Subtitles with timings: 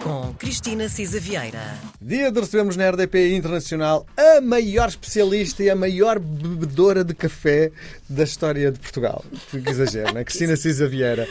[0.00, 1.76] com Cristina Cisa Vieira.
[2.00, 7.70] Dia de recebemos na RDP Internacional a maior especialista e a maior bebedora de café
[8.08, 9.24] da história de Portugal.
[9.50, 10.24] Que exagero, não é?
[10.24, 11.26] Cristina Cisa Vieira.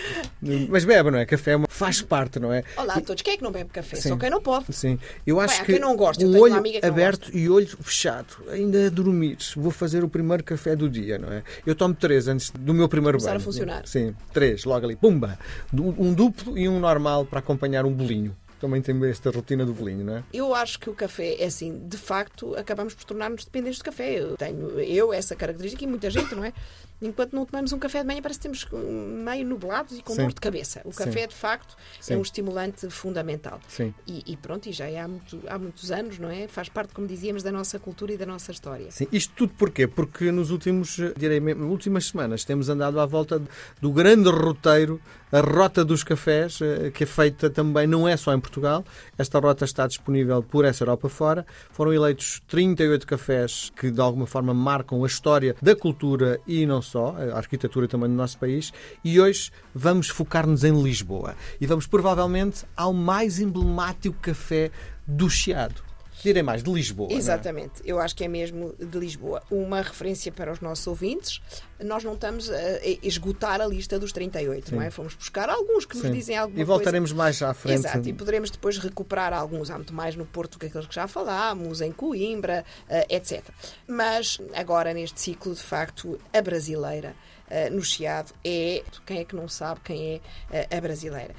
[0.70, 1.25] Mas bebe, não é?
[1.25, 2.63] Café faz parte, não é?
[2.77, 3.21] Olá a todos.
[3.21, 3.95] Quem é que não bebe café?
[3.97, 4.66] Só quem não pode.
[4.73, 5.00] Sim.
[5.25, 6.23] Eu acho Bem, que quem não gosta.
[6.23, 7.38] Eu tenho uma olho amiga que não aberto gosta.
[7.38, 11.43] e olho fechado, ainda a dormir, vou fazer o primeiro café do dia, não é?
[11.66, 13.46] Eu tomo três antes do meu primeiro Começar a banho.
[13.46, 13.88] funcionar.
[13.88, 15.38] Sim, três, logo ali, pumba!
[15.73, 18.35] Um duplo e um normal para acompanhar um bolinho.
[18.61, 20.23] Também tem esta rotina do bolinho, não é?
[20.31, 24.20] Eu acho que o café é assim, de facto, acabamos por tornar-nos dependentes de café.
[24.20, 26.53] Eu tenho eu essa característica e muita gente, não é?
[27.02, 30.22] Enquanto não tomamos um café de manhã, parece que hum, meio nublados e com Sim.
[30.23, 30.82] dor de cabeça.
[30.86, 31.05] O Sim.
[31.05, 32.14] café, de facto, Sim.
[32.14, 33.60] é um estimulante fundamental.
[33.68, 33.94] Sim.
[34.08, 36.48] E, e pronto, e já é há, muito- há muitos anos, não é?
[36.48, 38.91] Faz parte, como dizíamos, da nossa cultura e da nossa história.
[38.91, 39.88] Sim, isto tudo porquê?
[39.88, 43.41] Porque nos últimos, eh, direi mesmo, últimas semanas temos andado à volta
[43.82, 48.34] do grande roteiro, a Rota dos Cafés, eh, que é feita também, não é só
[48.34, 48.84] em Portugal,
[49.18, 51.46] esta rota está disponível por essa Europa fora.
[51.71, 56.82] Foram eleitos 38 cafés que de alguma forma marcam a história da cultura e não
[56.82, 58.73] só, a arquitetura também do nosso país.
[59.03, 61.35] E hoje vamos focar-nos em Lisboa.
[61.59, 64.72] E vamos provavelmente ao mais emblemático café
[65.07, 65.91] do Chiado.
[66.24, 67.12] Direi mais, de Lisboa.
[67.12, 67.16] é?
[67.16, 69.41] Exatamente, eu acho que é mesmo de Lisboa.
[69.50, 71.41] Uma referência para os nossos ouvintes.
[71.84, 74.92] Nós não estamos a esgotar a lista dos 38, não é?
[74.92, 76.14] Fomos buscar alguns que nos Sim.
[76.14, 77.80] dizem alguma E voltaremos mais à frente.
[77.80, 79.69] Exato, e poderemos depois recuperar alguns.
[79.72, 83.44] Há muito mais no Porto do que aqueles que já falámos, em Coimbra, eh, etc.
[83.88, 87.16] Mas agora, neste ciclo, de facto, a brasileira
[87.50, 88.84] eh, no Chiado é.
[89.06, 90.22] Quem é que não sabe quem é
[90.52, 91.34] eh, a brasileira?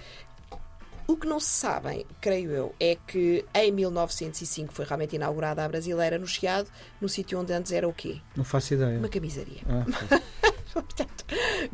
[1.06, 5.68] O que não se sabem, creio eu, é que em 1905 foi realmente inaugurada a
[5.68, 6.68] brasileira no Chiado,
[7.00, 8.18] no sítio onde antes era o quê?
[8.36, 8.98] Não faço ideia.
[8.98, 9.60] Uma camisaria.
[9.68, 9.84] Ah,
[10.82, 11.24] Portanto,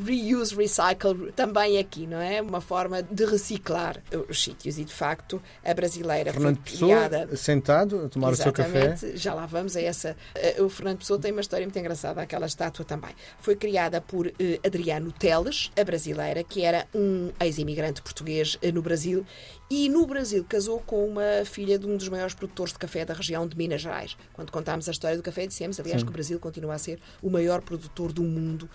[0.04, 2.40] reuse, recycle também aqui, não é?
[2.42, 7.36] Uma forma de reciclar os sítios e, de facto, a brasileira Fernando foi Pessoa, criada.
[7.36, 8.92] sentado, a tomar o seu café.
[8.92, 10.16] Exatamente, já lá vamos a essa.
[10.34, 13.10] Eh, O Fernando Pessoa tem uma história muito engraçada, aquela estátua também.
[13.40, 18.82] Foi criada por eh, Adriano Teles, a brasileira, que era um ex-imigrante português eh, no
[18.82, 19.24] Brasil
[19.70, 23.12] e no Brasil casou com uma filha de um dos maiores produtores de café da
[23.12, 24.16] região de Minas Gerais.
[24.32, 27.28] Quando contámos a história do café, dissemos, aliás, que o Brasil continua a ser o
[27.28, 28.68] maior produtor do mundo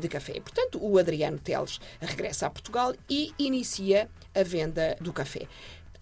[0.00, 0.40] de café.
[0.40, 5.46] Portanto, o Adriano Teles regressa a Portugal e inicia a venda do café.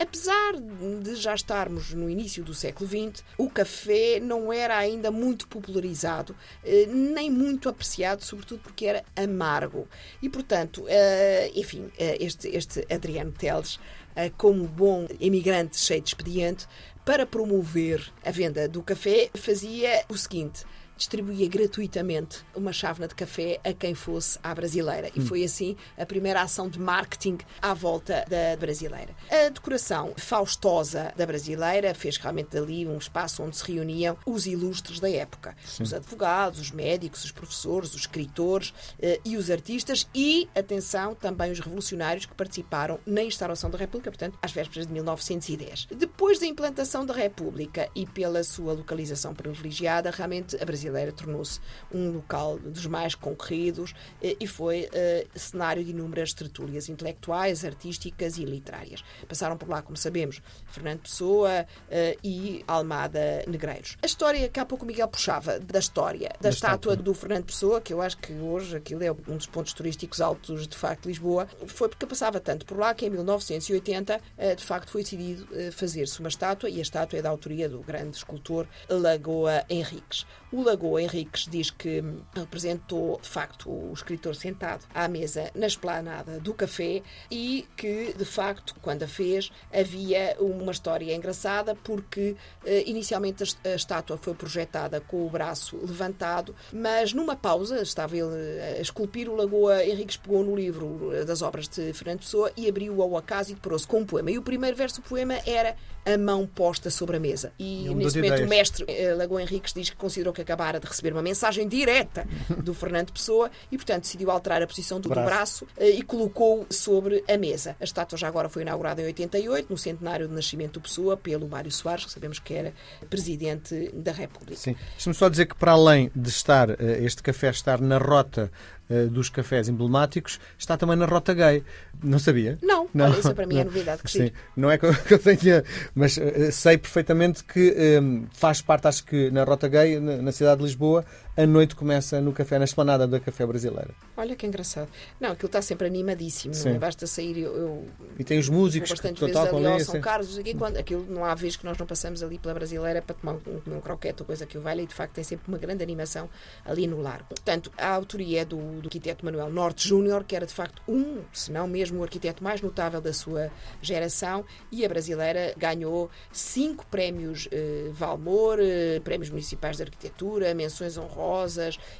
[0.03, 0.55] Apesar
[1.01, 6.35] de já estarmos no início do século XX, o café não era ainda muito popularizado,
[6.65, 9.87] eh, nem muito apreciado, sobretudo porque era amargo.
[10.21, 13.79] E, portanto, eh, enfim, eh, este, este Adriano Teles,
[14.17, 16.67] eh, como bom imigrante cheio de expediente,
[17.05, 20.65] para promover a venda do café, fazia o seguinte
[21.03, 25.11] distribuía gratuitamente uma chávena de café a quem fosse à brasileira.
[25.17, 29.15] E foi assim a primeira ação de marketing à volta da brasileira.
[29.29, 35.01] A decoração faustosa da brasileira fez realmente dali um espaço onde se reuniam os ilustres
[35.01, 35.57] da época.
[35.81, 41.51] Os advogados, os médicos, os professores, os escritores eh, e os artistas e, atenção, também
[41.51, 45.89] os revolucionários que participaram na instauração da República, portanto, às vésperas de 1910.
[45.97, 51.61] Depois da implantação da República e pela sua localização privilegiada, realmente a brasileira tornou-se
[51.93, 58.39] um local dos mais concorridos eh, e foi eh, cenário de inúmeras tertúlias intelectuais, artísticas
[58.39, 59.05] e literárias.
[59.29, 63.97] Passaram por lá, como sabemos, Fernando Pessoa eh, e Almada Negreiros.
[64.03, 66.97] A história que há pouco o Miguel puxava da história da, Da estátua estátua.
[66.97, 70.67] do Fernando Pessoa, que eu acho que hoje aquilo é um dos pontos turísticos altos
[70.67, 74.65] de facto de Lisboa, foi porque passava tanto por lá que em 1980 eh, de
[74.65, 78.67] facto foi decidido fazer-se uma estátua e a estátua é da autoria do grande escultor
[78.89, 80.27] Lagoa Henriques.
[80.51, 82.03] O Lagoa Henriques diz que
[82.35, 88.25] representou de facto o escritor sentado à mesa na esplanada do café e que de
[88.25, 94.17] facto quando a fez havia uma história engraçada porque eh, inicialmente a est- a estátua
[94.21, 99.85] foi projetada com o braço levantado, mas numa pausa estava ele a esculpir o Lagoa
[99.85, 103.55] Henriques pegou no livro eh, das obras de Fernando Pessoa e abriu-o ao acaso e
[103.55, 104.31] deparou-se com um poema.
[104.31, 107.53] E o primeiro verso do poema era a mão posta sobre a mesa.
[107.59, 108.51] E Ele mudou nesse momento o ideias.
[108.51, 112.27] mestre eh, Lagoa Henriques diz que considerou que acabara de receber uma mensagem direta
[112.63, 115.67] do Fernando Pessoa e, portanto, decidiu alterar a posição do do Braço.
[115.77, 117.77] eh, e colocou sobre a mesa.
[117.81, 121.49] A estátua já agora foi inaugurada em 88, no centenário do nascimento do Pessoa, pelo
[121.49, 122.73] Mário Soares, que sabemos que era
[123.11, 124.57] presidente da República.
[124.57, 124.77] Sim.
[124.93, 128.51] Deixa-me só dizer que, para além de estar eh, este café estar na rota
[128.93, 131.63] eh, dos cafés emblemáticos, está também na rota gay.
[132.03, 132.59] Não sabia?
[132.93, 135.19] Não, olha, isso para mim é novidade, que Sim, não é que eu, que eu
[135.19, 138.01] tenha, mas eh, sei perfeitamente que eh,
[138.35, 142.21] faz parte, acho que na rota gay, na, na cidade de Lisboa, a noite começa
[142.21, 143.91] no café, na esplanada da Café Brasileira.
[144.17, 144.89] Olha que engraçado.
[145.19, 146.79] Não, aquilo está sempre animadíssimo, não é?
[146.79, 147.39] basta sair.
[147.39, 147.89] Eu, eu
[148.19, 151.25] e tem os músicos que bastante vezes ali ao São Carlos, aqui, quando, aquilo, não
[151.25, 154.27] há vez que nós não passamos ali pela Brasileira para tomar um, um croquete ou
[154.27, 156.29] coisa que o valha e de facto tem sempre uma grande animação
[156.67, 157.29] ali no largo.
[157.29, 161.23] Portanto, a autoria é do, do arquiteto Manuel Norte Júnior, que era de facto um,
[161.33, 163.51] se não mesmo o arquiteto mais notável da sua
[163.81, 170.99] geração, e a brasileira ganhou cinco prémios eh, Valmor, eh, prémios municipais de arquitetura, menções
[170.99, 171.22] honrosas,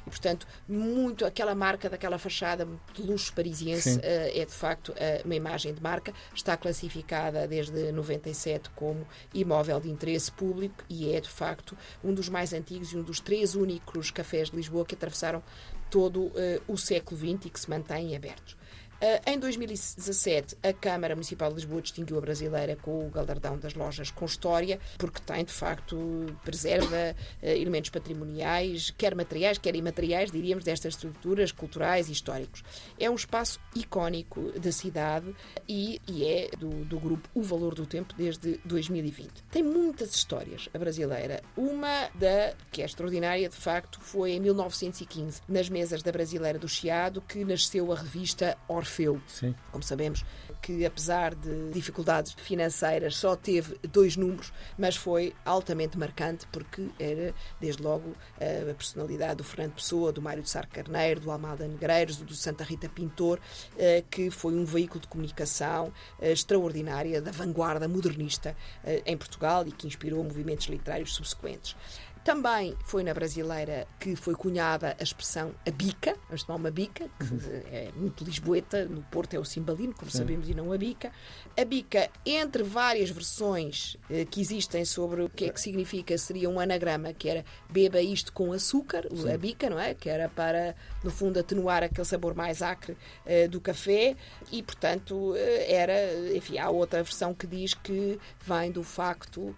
[0.05, 5.21] e portanto, muito aquela marca daquela fachada de luxo parisiense eh, é de facto eh,
[5.23, 11.21] uma imagem de marca, está classificada desde 97 como imóvel de interesse público e é
[11.21, 14.95] de facto um dos mais antigos e um dos três únicos cafés de Lisboa que
[14.95, 15.43] atravessaram
[15.89, 16.33] todo uh,
[16.67, 18.57] o século XX e que se mantêm abertos.
[19.03, 23.73] Uh, em 2017, a Câmara Municipal de Lisboa distinguiu a brasileira com o galardão das
[23.73, 30.31] lojas com história, porque tem, de facto, preserva uh, elementos patrimoniais, quer materiais, quer imateriais,
[30.31, 32.63] diríamos, destas estruturas culturais e históricos.
[32.97, 35.35] É um espaço icónico da cidade
[35.67, 39.29] e, e é do, do grupo O Valor do Tempo desde 2020.
[39.51, 41.43] Tem muitas histórias, a brasileira.
[41.57, 46.69] Uma da que é extraordinária, de facto, foi em 1915, nas mesas da Brasileira do
[46.69, 49.19] Chiado, que nasceu a revista Orfeu Orfeu.
[49.27, 49.55] Sim.
[49.71, 50.23] Como sabemos,
[50.61, 57.33] que apesar de dificuldades financeiras só teve dois números, mas foi altamente marcante porque era,
[57.59, 62.17] desde logo, a personalidade do Fernando Pessoa, do Mário de Sá Carneiro, do Almada Negreiros,
[62.17, 63.39] do Santa Rita Pintor,
[63.77, 65.91] eh, que foi um veículo de comunicação
[66.21, 71.75] eh, extraordinária da vanguarda modernista eh, em Portugal e que inspirou movimentos literários subsequentes.
[72.23, 77.09] Também foi na brasileira que foi cunhada a expressão a bica, vamos tomar uma bica,
[77.19, 77.61] que uhum.
[77.69, 80.19] é muito lisboeta, no Porto é o cimbalino, como Sim.
[80.19, 81.11] sabemos, e não a bica.
[81.59, 86.49] A bica, entre várias versões eh, que existem sobre o que é que significa, seria
[86.49, 89.29] um anagrama que era beba isto com açúcar, Sim.
[89.29, 89.93] a bica, não é?
[89.93, 92.95] Que era para, no fundo, atenuar aquele sabor mais acre
[93.25, 94.15] eh, do café
[94.49, 99.53] e, portanto, eh, era, enfim, há outra versão que diz que vem do facto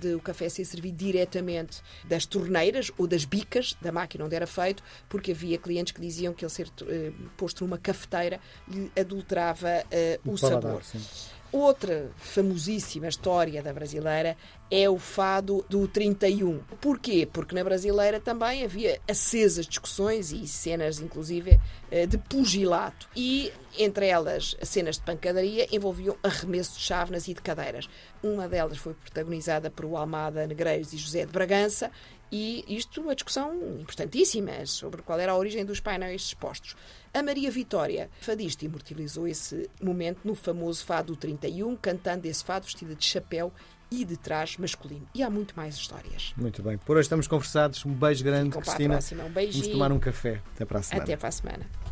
[0.00, 4.46] de o café ser servido diretamente das torneiras ou das bicas da máquina onde era
[4.46, 9.68] feito, porque havia clientes que diziam que ele ser uh, posto numa cafeteira lhe adulterava
[9.68, 10.82] uh, o, o sabor.
[10.84, 11.00] Sim.
[11.50, 14.36] Outra famosíssima história da brasileira
[14.70, 16.58] é o fado do 31.
[16.78, 17.26] Porquê?
[17.30, 21.58] Porque na brasileira também havia acesas discussões e cenas, inclusive,
[21.90, 23.08] eh, de pugilato.
[23.16, 27.88] E, entre elas, cenas de pancadaria envolviam arremesso de chávenas e de cadeiras.
[28.22, 31.90] Uma delas foi protagonizada por Almada Negreiros e José de Bragança
[32.30, 36.76] e isto uma discussão importantíssima sobre qual era a origem dos painéis expostos.
[37.12, 42.94] A Maria Vitória, fadista, imortalizou esse momento no famoso fado 31, cantando esse fado vestida
[42.94, 43.52] de chapéu
[43.90, 45.08] e de trás masculino.
[45.14, 46.34] E há muito mais histórias.
[46.36, 46.76] Muito bem.
[46.76, 47.84] Por hoje estamos conversados.
[47.86, 48.88] Um beijo grande, Ficam Cristina.
[48.88, 49.24] Para a próxima.
[49.24, 49.62] Um beijinho.
[49.62, 50.42] Vamos tomar um café.
[50.54, 51.04] Até para a semana.
[51.04, 51.87] Até para a semana.